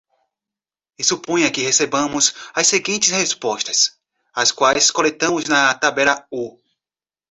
E 0.97 1.03
suponha 1.03 1.51
que 1.51 1.61
recebamos 1.69 2.33
as 2.59 2.65
seguintes 2.65 3.11
respostas, 3.11 3.79
as 4.33 4.51
quais 4.51 4.89
coletamos 4.89 5.45
na 5.45 5.71
tabela 5.75 6.25
u. 6.31 6.57